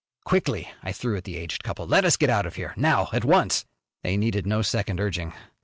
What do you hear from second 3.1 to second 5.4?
At once!" They needed no second urging.